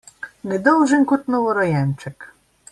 Nedolžen 0.53 1.05
kot 1.05 1.23
novorojenček. 1.27 2.29